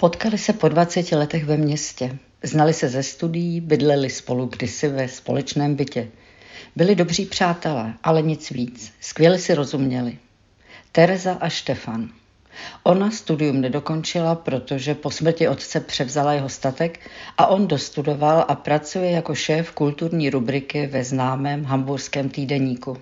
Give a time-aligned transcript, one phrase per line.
[0.00, 2.18] Potkali se po 20 letech ve městě.
[2.42, 6.08] Znali se ze studií, bydleli spolu kdysi ve společném bytě.
[6.76, 8.92] Byli dobří přátelé, ale nic víc.
[9.00, 10.18] Skvěle si rozuměli.
[10.92, 12.08] Tereza a Štefan.
[12.82, 17.00] Ona studium nedokončila, protože po smrti otce převzala jeho statek
[17.38, 22.96] a on dostudoval a pracuje jako šéf kulturní rubriky ve známém hamburském týdeníku.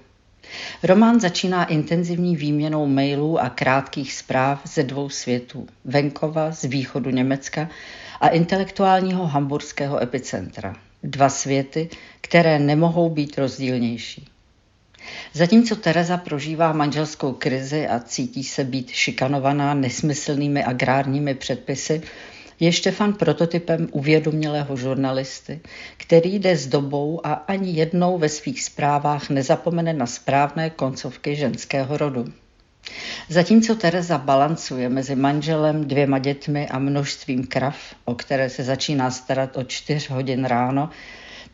[0.83, 7.69] Román začíná intenzivní výměnou mailů a krátkých zpráv ze dvou světů, venkova z východu Německa
[8.21, 10.77] a intelektuálního hamburského epicentra.
[11.03, 11.89] Dva světy,
[12.21, 14.29] které nemohou být rozdílnější.
[15.33, 22.03] Zatímco Tereza prožívá manželskou krizi a cítí se být šikanovaná nesmyslnými agrárními předpisy,
[22.61, 25.61] je Štefan prototypem uvědomělého žurnalisty,
[25.97, 31.97] který jde s dobou a ani jednou ve svých zprávách nezapomene na správné koncovky ženského
[31.97, 32.25] rodu.
[33.29, 39.57] Zatímco Tereza balancuje mezi manželem, dvěma dětmi a množstvím krav, o které se začíná starat
[39.57, 40.91] od čtyř hodin ráno,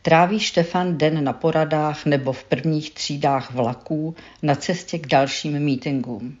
[0.01, 6.37] tráví Štefan den na poradách nebo v prvních třídách vlaků na cestě k dalším mítingům.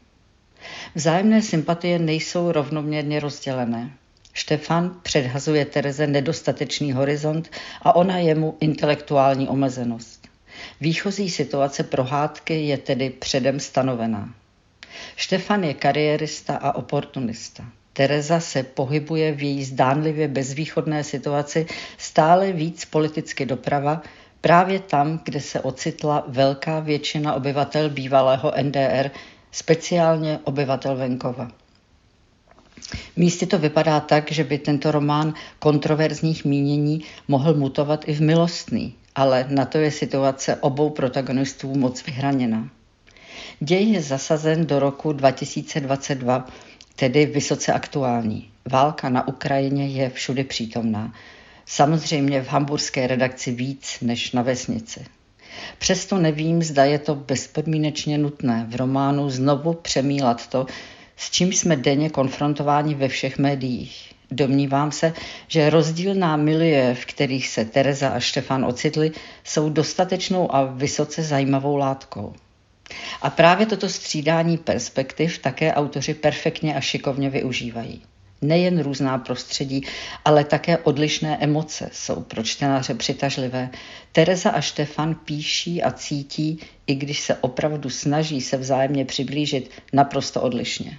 [0.95, 3.91] Vzájemné sympatie nejsou rovnoměrně rozdělené.
[4.37, 10.27] Štefan předhazuje Tereze nedostatečný horizont a ona jemu intelektuální omezenost.
[10.81, 14.33] Výchozí situace pro hádky je tedy předem stanovená.
[15.15, 17.65] Štefan je kariérista a oportunista.
[17.93, 21.65] Tereza se pohybuje v její zdánlivě bezvýchodné situaci
[21.97, 24.01] stále víc politicky doprava,
[24.41, 29.09] právě tam, kde se ocitla velká většina obyvatel bývalého NDR,
[29.51, 31.51] speciálně obyvatel venkova.
[33.15, 38.95] Místy to vypadá tak, že by tento román kontroverzních mínění mohl mutovat i v milostný,
[39.15, 42.69] ale na to je situace obou protagonistů moc vyhraněna.
[43.59, 46.47] Děj je zasazen do roku 2022,
[46.95, 48.49] tedy vysoce aktuální.
[48.71, 51.13] Válka na Ukrajině je všude přítomná.
[51.65, 55.05] Samozřejmě v hamburské redakci víc než na vesnici.
[55.77, 60.65] Přesto nevím, zda je to bezpodmínečně nutné v románu znovu přemílat to,
[61.15, 64.13] s čím jsme denně konfrontováni ve všech médiích.
[64.31, 65.13] Domnívám se,
[65.47, 69.11] že rozdílná milie, v kterých se Tereza a Štefan ocitli,
[69.43, 72.33] jsou dostatečnou a vysoce zajímavou látkou.
[73.21, 78.01] A právě toto střídání perspektiv také autoři perfektně a šikovně využívají.
[78.41, 79.81] Nejen různá prostředí,
[80.25, 83.69] ale také odlišné emoce jsou pro čtenáře přitažlivé.
[84.11, 90.41] Tereza a Štefan píší a cítí, i když se opravdu snaží se vzájemně přiblížit, naprosto
[90.41, 90.97] odlišně.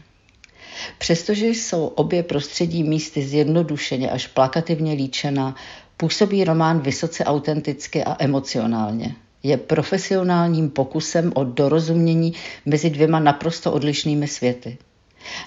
[0.98, 5.54] Přestože jsou obě prostředí místy zjednodušeně až plakativně líčená,
[5.96, 9.14] působí román vysoce autenticky a emocionálně.
[9.42, 12.32] Je profesionálním pokusem o dorozumění
[12.66, 14.78] mezi dvěma naprosto odlišnými světy.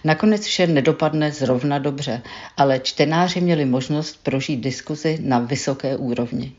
[0.04, 2.22] Nakonec vše nedopadne zrovna dobře,
[2.58, 6.52] ale čtenáři měli možnost prožít diskuzi na vysoké úrovni.